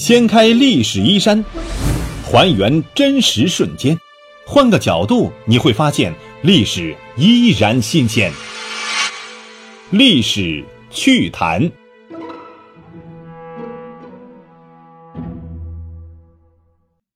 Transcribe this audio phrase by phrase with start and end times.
[0.00, 1.44] 掀开历史衣衫，
[2.24, 3.94] 还原真实瞬间，
[4.46, 6.10] 换个角度你会发现
[6.40, 8.32] 历史依然新鲜。
[9.90, 11.70] 历史趣谈。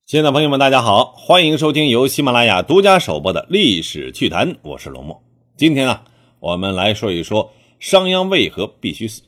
[0.04, 5.22] 亲爱的朋友们，大家好，欢迎收听由喜马拉雅独家首播的《历史趣谈》，我是龙墨。
[5.56, 6.04] 今天啊，
[6.38, 9.22] 我们来说一说商鞅为何必须死。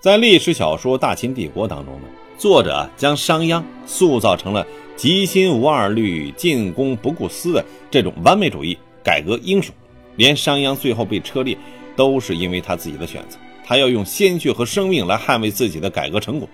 [0.00, 2.06] 在历史小说《大秦帝国》当中呢。
[2.40, 9.74] 作者将商鞅塑造成了极心无二虑、进攻不顾私的这种完美主义改革英雄。
[10.16, 11.54] 连商鞅最后被车裂，
[11.94, 13.36] 都是因为他自己的选择。
[13.62, 16.48] 他要用鲜血和生命来捍卫自己的改革成果。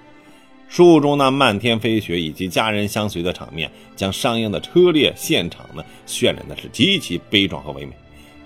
[0.69, 7.93] 书中那漫天飞雪以及家人相随的场面，将商鞅的车裂现场呢渲染的是极其悲壮和唯美，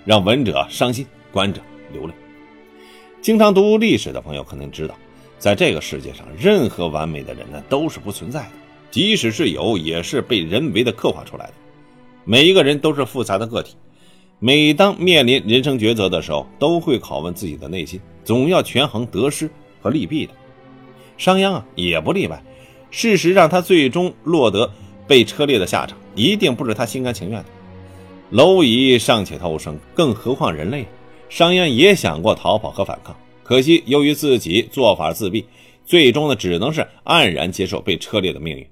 [0.05, 1.59] 让闻者伤心，观者
[1.91, 2.13] 流泪。
[3.19, 4.95] 经常读历史的朋友可能知道。
[5.41, 8.51] 在这个世界上，任何完美的人呢都是不存在的，
[8.91, 11.53] 即使是有，也是被人为的刻画出来的。
[12.25, 13.75] 每一个人都是复杂的个体，
[14.37, 19.49] 每当面临人生抉择的时候，都会拷问自己的内心，总要权衡得失
[19.81, 20.33] 和利弊的。
[21.17, 22.39] 商鞅啊，也不例外。
[22.91, 24.71] 事实让他最终落得
[25.07, 27.45] 被车裂的下场，一定不是他心甘情愿的。
[28.31, 30.85] 蝼蚁尚且偷生，更何况人类？
[31.29, 33.15] 商鞅也想过逃跑和反抗。
[33.43, 35.43] 可惜，由于自己做法自毙，
[35.85, 38.65] 最终呢，只能是黯然接受被车裂的命运。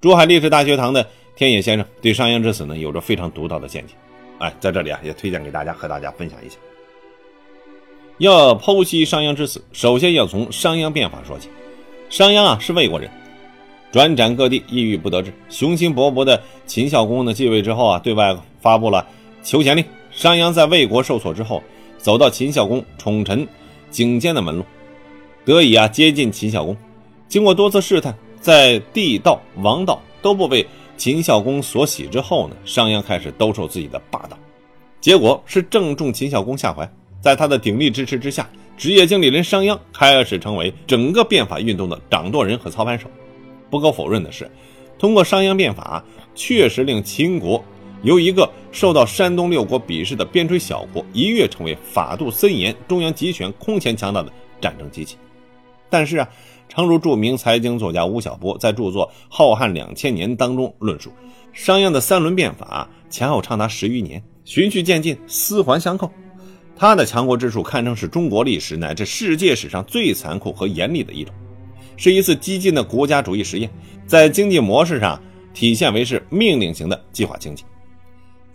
[0.00, 3.94] 珠海历史大学堂的天野先生对商鞅之死呢，有着非常独到的见解。
[4.38, 6.56] 哎，在这里啊，也推荐给大家，和大家分享一下。
[8.18, 11.48] 要剖析商鞅之死，首先要从商鞅变法说起。
[12.10, 13.08] 商鞅啊，是魏国人，
[13.90, 15.32] 转战各地，抑郁不得志。
[15.48, 19.06] 雄心勃勃的秦孝公呢，继位之后啊，对外发布了
[19.42, 19.84] 求贤令。
[20.10, 21.62] 商鞅在魏国受挫之后，
[21.96, 23.46] 走到秦孝公宠臣。
[23.92, 24.64] 颈肩的门路，
[25.44, 26.76] 得以啊接近秦孝公。
[27.28, 34.36] 经过多次试探，在地道、王道都不被秦孝公所喜之后呢，商鞅开始兜售自己的霸道。
[35.00, 43.06] 结果是正中秦孝公下怀，在他的鼎力支持之下，职业经理人商鞅开始成为整个变法运动的掌舵人和操盘手。
[43.70, 44.50] 不可否认的是，
[44.98, 46.04] 通过商鞅变法，
[46.34, 47.64] 确实令秦国。
[48.02, 55.16] 由一个受到山东六国鄙视的边陲小国，一跃成为法度森严、中央集权、空前强大的战争机器。
[55.88, 56.28] 但是啊，
[56.68, 61.12] 诚如著名财经作家吴晓波在著作《浩瀚两千年》当中论述，
[61.52, 66.10] 商鞅的三轮变法前后长达十余年，循序渐进，丝环相扣。
[66.74, 71.32] 他的强国之术堪称是中国历史乃至世界史上最残酷和严厉的一种，
[71.96, 73.70] 是一次激进的国家主义实验，
[74.06, 77.62] 在经济模式上体现为是命令型的计划经济。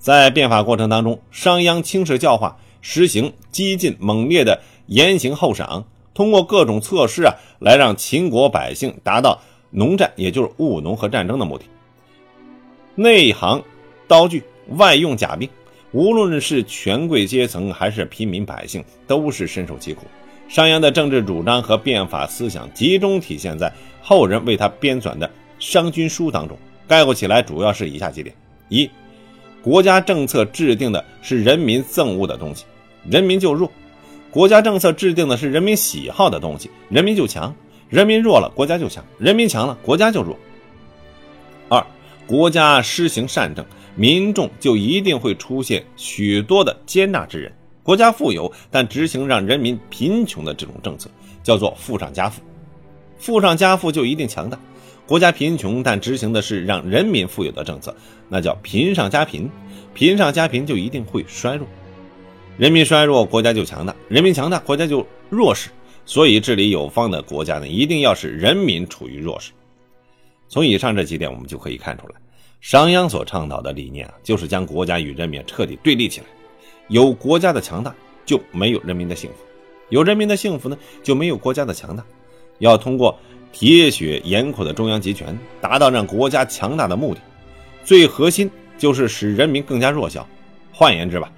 [0.07, 9.37] 在变法过程当中，商鞅轻视教化，实行激进猛烈的严刑厚赏，通过各种措施啊，来让秦国百姓达到
[9.69, 11.65] 农战，也就是务农和战争的目的。
[12.95, 13.61] 内行
[14.07, 14.45] 刀具，
[14.77, 15.49] 外用甲兵，
[15.91, 20.05] 无论是权贵阶层还是平民百姓，都是深受其苦。
[20.47, 23.69] 商鞅的政治主张和变法思想集中体现在
[24.01, 25.27] 后人为他编纂的
[25.59, 26.57] 《商君书》当中，
[26.87, 28.33] 概括起来主要是以下几点：
[28.69, 28.89] 一。
[29.67, 32.63] 国家政策制定的是人民憎恶的东西，
[33.03, 33.69] 人民就弱；
[34.31, 37.53] 国家政策制定的是人民喜好的东西，人民就强。
[37.89, 40.39] 人民弱了，国家就强；人民强了，国家就弱。
[41.67, 41.85] 二，
[42.25, 47.51] 国家施行善政，民众就一定会出现许多的接纳之人。
[47.83, 51.09] 国家富有，但执行让人民贫穷的这种政策，
[51.43, 52.39] 叫做富上加富；
[53.19, 54.57] 富上加富就一定强大。
[55.07, 57.95] 国家贫穷，但执行的是让人民富有的政策，
[58.27, 59.47] 那叫贫上加贫；
[59.93, 61.65] 贫上加贫就一定会衰弱。
[62.57, 65.69] 人民衰弱，国家就强大；人民强大，国家就弱势。
[66.05, 69.53] 所以，治理有方的国家呢，一定要使人民处于弱势。
[70.49, 72.15] 从以上这几点，我们就可以看出来，
[72.59, 76.27] 商鞅所倡导的理念啊，就是将国家与人民彻底对立起来。
[76.89, 79.37] 有国家的强大，就没有人民的幸福；
[79.87, 82.03] 有人民的幸福呢，就没有国家的强大。
[82.59, 83.17] 要通过。
[83.59, 87.19] 铁血严酷的中央集权，达到让国家强大的目的，
[87.83, 90.27] 最核心就是使人民更加弱小。
[90.71, 91.31] 换言之吧，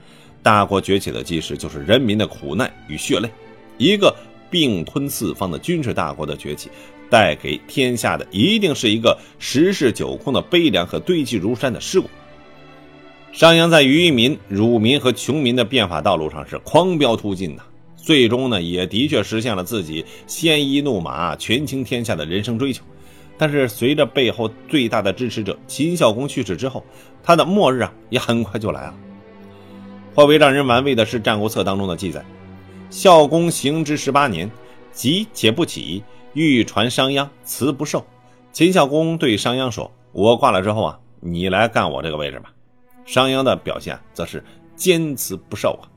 [0.44, 3.30] 大国崛起的基石就是人民的苦难与血泪。
[3.78, 4.14] 一个
[4.50, 6.70] 并吞四方的军事大国的崛起，
[7.10, 12.10] 带给天下的一定是一个十室九空的悲凉和堆积如山的尸骨。
[13.32, 17.64] 商鞅在愚民、辱民和穷民的变法道路上是狂飙突进呐。
[18.02, 22.84] 最终呢，也的确实现了自己鲜衣怒马、权倾天下的人生追求。
[23.38, 26.84] 但是，随着背后最大的支持者秦孝公去世之后，
[27.24, 28.96] 他的末日啊，也很快就来了。
[30.14, 32.26] 颇为让人玩味的是《战国策》当中的记载：
[32.90, 34.50] 孝公行之十八年，
[34.92, 36.04] 急且不起，
[36.34, 38.06] 欲传商鞅，辞不受。
[38.52, 42.52] 秦孝公对商鞅说：“我挂了之后啊，你来干我这个位置吧。”
[43.06, 44.44] 商鞅的表现则是
[44.76, 45.88] 坚持不受啊。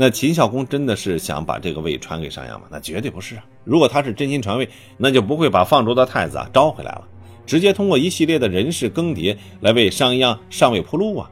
[0.00, 2.68] 那秦孝公真的是想把这个位传给商鞅吗？
[2.70, 3.44] 那绝对不是啊！
[3.64, 7.04] 如果他是真心传位，那就不会把放逐的太子啊招回来了，
[7.44, 11.28] 直接通过一系列的人事更迭来为商鞅上位铺路啊。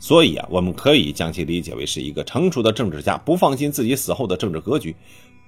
[0.00, 4.96] 所以啊，我们可以将其理解为是一个成熟的政治家不放心自己死后的政治格局，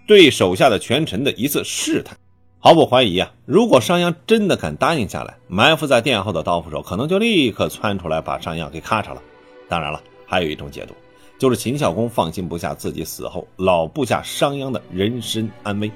[0.06, 2.17] 对手下的权臣的一次试探。
[2.61, 9.21] 毫不怀疑啊，如果商鞅真的肯答应下来，埋伏在殿后的刀斧手可能就立刻窜出来把商鞅给咔嚓了。
[9.69, 10.94] 当然了，还有一种解读，
[11.40, 15.90] 就是秦孝公放心不下自己死后老部下商鞅的人身安危，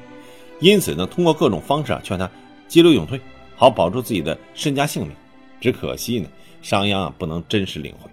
[0.59, 2.31] 因此呢，通过各种方式啊劝他
[2.67, 3.21] 急流勇退，
[3.55, 5.15] 好保住自己的身家性命。
[5.61, 6.27] 只可惜呢，
[6.63, 8.11] 商鞅啊不能真实领会。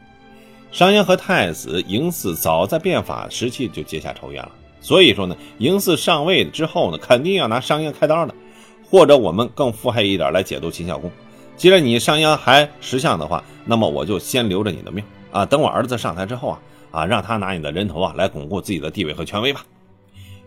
[0.73, 4.51] 商鞅和太子嬴驷早在变法时期就结下仇怨了，
[4.81, 8.35] 所以说呢，嬴驷上位之后呢，肯定要拿商鞅开刀的。
[8.89, 11.09] 或者我们更腹黑一点来解读秦孝公，
[11.55, 15.01] 既然你商鞅还识相的话，那么我就先留着你的命
[15.31, 16.59] 啊，等我儿子上台之后啊，
[16.91, 19.65] 啊让他拿你的人头啊来巩固自己的地位和权威吧。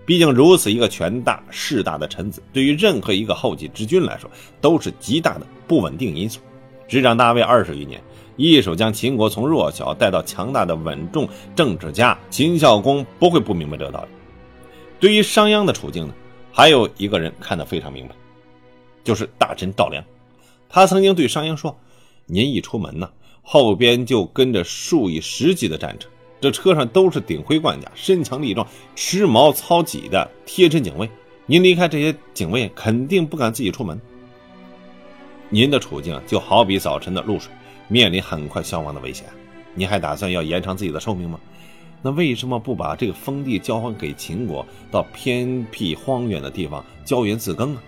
[0.06, 4.30] 毕竟如此一个权大势大的臣子，对于任何一个后继之君来说，
[4.60, 6.40] 都是极大的不稳定因素。
[6.86, 8.00] 执掌大位二十余年。
[8.36, 14.08] 一手将秦国从弱小带到强大的稳重政治家秦孝公不会不明白这个道理。
[14.98, 16.14] 对于商鞅的处境呢，
[16.50, 18.14] 还有一个人看得非常明白，
[19.04, 20.02] 就是大臣赵良。
[20.68, 21.78] 他曾经对商鞅说
[22.26, 23.08] ：“您一出门呢，
[23.40, 26.08] 后边就跟着数以十计的战车，
[26.44, 31.08] 这车上都是顶盔贯甲、身强力壮、持矛操戟的贴身警卫。
[31.46, 33.98] 您离开这些警卫，肯定不敢自己出门。
[35.48, 37.50] 您的处境就好比早晨的露水。”
[37.88, 39.26] 面临很快消亡的危险，
[39.74, 41.40] 你还打算要延长自己的寿命吗？
[42.02, 47.80] 那为什么不把这个封地交还给秦国，到偏僻荒远的地方郊园自耕呢？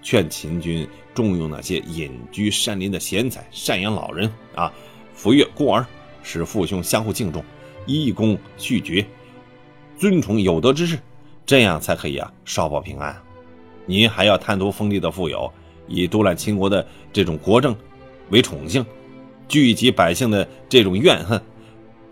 [0.00, 4.72] 劝秦军重用那些隐居山林的贤才，赡养老人啊，
[5.16, 5.84] 抚育孤儿，
[6.22, 7.44] 使父兄相互敬重，
[7.86, 9.06] 以功续爵，
[9.96, 10.98] 尊崇有德之士，
[11.46, 13.16] 这样才可以啊，少保平安。
[13.86, 15.50] 您还要贪图封地的富有，
[15.86, 17.74] 以独揽秦国的这种国政
[18.30, 18.84] 为宠幸。
[19.48, 21.40] 聚集百姓的这种怨恨，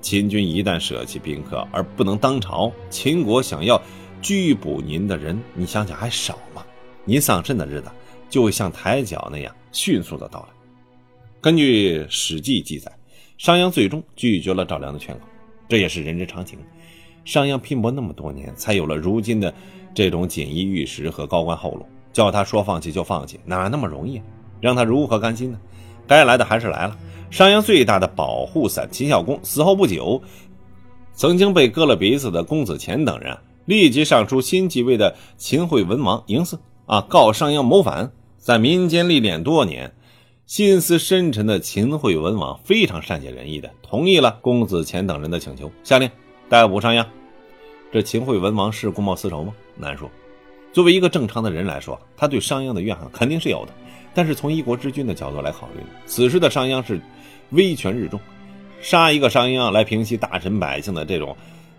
[0.00, 3.82] 秦军一旦舍弃宾客而不能当朝，秦国想要
[4.23, 6.65] 拘捕您的人，你想想还少吗？
[7.05, 7.91] 您丧身的日子
[8.31, 10.47] 就会像抬脚那样迅速的到来。
[11.41, 12.91] 根据《史记》记载，
[13.37, 15.27] 商鞅最终拒绝了赵良的劝告，
[15.69, 16.58] 这也是人之常情。
[17.25, 19.52] 商鞅拼搏那么多年，才有了如今的
[19.94, 24.20] 这种锦衣玉食和高官厚禄，叫他说放弃就放弃，哪那么容易？
[24.61, 25.58] 让他如何甘心呢？
[26.06, 26.96] 该来的还是来了。
[27.31, 30.22] 商鞅最大的保护伞秦孝公死后不久，
[31.14, 38.12] 曾经被割了鼻子的公子虔等人立即上书新继位的秦惠文王嬴驷啊，告商鞅谋反。
[38.37, 39.90] 在民间历练多年、
[40.46, 46.11] 心思深沉的秦惠文王非常善解人意的同意了公子虔等人的请求，下令
[46.50, 47.05] 逮捕商鞅。
[47.91, 49.55] 这秦惠文王是公报私仇吗？
[49.76, 50.11] 难说。
[50.73, 53.73] 作为一个正常的人来说，他对商鞅的怨恨肯定是有的。
[54.12, 57.00] 但是从一国之君的角度来考虑，此时的商鞅是。
[57.50, 58.19] 威权日重，
[58.81, 61.37] 杀一个商鞅来平息大臣百姓的这种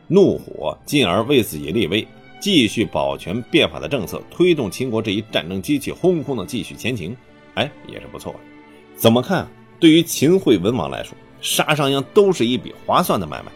[0.07, 2.07] 怒火，进而为自己立威，
[2.39, 7.17] 继续保全变法的政策，推动秦国这一战争机器轰轰的继续前行，
[7.55, 8.39] 哎，也是不错的。
[8.95, 9.47] 怎么看？
[9.79, 13.51] 对于秦惠文王来说，杀商鞅都是一笔划算的买卖。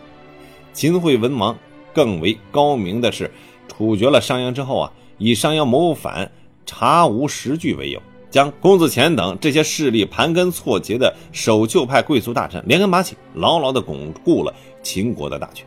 [0.74, 1.58] 秦惠文王
[1.94, 3.32] 更为高明的是，
[3.68, 6.32] 处决了商鞅之后啊，以商鞅谋反
[6.66, 8.02] 查无实据为由。
[8.30, 14.54] 将公子虔等这些势力盘根错节的守旧派贵族大臣连根拔起，牢牢地巩固了
[14.84, 15.66] 秦国的大权。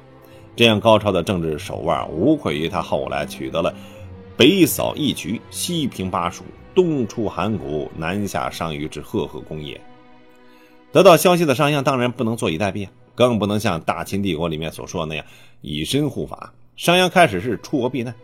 [0.54, 3.74] 这样高超的政治手腕，无愧于他后来取得了
[4.36, 9.80] 北扫义渠、西平巴蜀、东出函谷、南下商於之赫赫功业。
[10.92, 15.24] 得到消息的商鞅当然不能坐以待毙，更不能像大秦帝国里面所说的那样
[15.60, 16.52] 以身护法。
[16.76, 18.14] 商鞅开始是出国避难，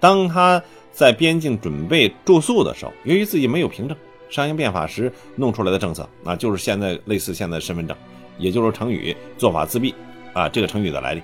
[0.00, 0.62] 当他。
[0.90, 3.96] 在边境准备住宿的时候，由于自己没有凭证，
[4.28, 7.96] 商鞅变法时弄出来的政策，那就是现在类似现在身份证，
[8.36, 9.94] 也就是成语“做法自毙”
[10.34, 11.22] 啊，这个成语的来历。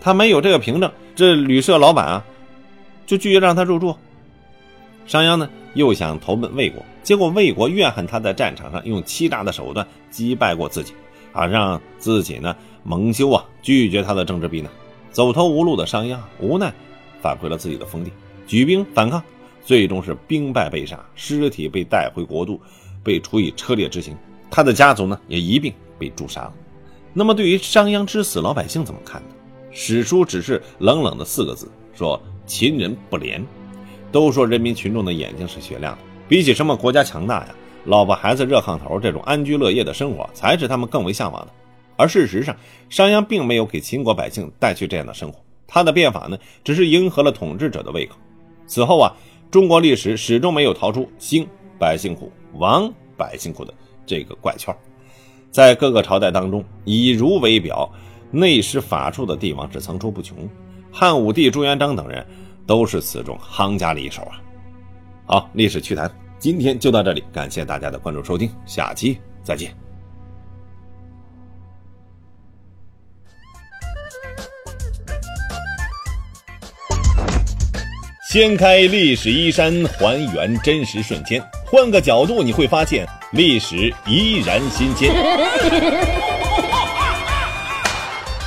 [0.00, 2.24] 他没有这个凭证，这旅社老板啊，
[3.06, 3.94] 就拒绝让他入住。
[5.06, 10.92] 商鞅呢，又想投奔魏国，结果魏国怨恨他在战场上用欺诈的手段击败过自己，
[11.32, 14.70] 啊，让自己呢蒙羞啊，拒绝他的政治避难。
[15.10, 16.72] 走投无路的商鞅无奈
[17.20, 18.10] 返回了自己的封地。
[18.46, 19.22] 举兵反抗，
[19.64, 22.60] 最终是兵败被杀，尸体被带回国都，
[23.02, 24.16] 被处以车裂之刑。
[24.50, 26.52] 他的家族呢，也一并被诛杀了。
[27.12, 29.28] 那么，对于商鞅之死，老百姓怎么看呢？
[29.70, 33.44] 史书只是冷冷的四个字，说秦人不廉。
[34.14, 37.54] 都说人民群众的眼睛是雪亮的，比起什么国家强大呀，
[37.84, 41.52] 老婆孩子热炕头这种安居乐业的生活，才是他们更为向往的。
[41.96, 42.54] 而事实上，
[42.88, 48.14] 商鞅并没有给秦国百姓带去这样的生活，他的变法呢，只是迎合了统治者的胃口。
[48.68, 49.10] 此后啊，
[49.50, 51.44] 中国历史始终没有逃出“兴
[51.76, 53.74] 百姓苦，亡百姓苦”的
[54.06, 54.72] 这个怪圈。
[55.50, 57.90] 在各个朝代当中，以儒为表、
[58.30, 60.48] 内施法术的帝王是层出不穷，
[60.92, 62.24] 汉武帝朱元璋等人
[62.66, 64.40] 都是此中行家里手啊。
[65.26, 69.74] 好，历史趣谈，今天就到这里，感谢大家的关注收听，下期再见。
[78.30, 85.14] 掀开历史衣衫，还原真实瞬间，换个角度你会发现历史依然新鲜。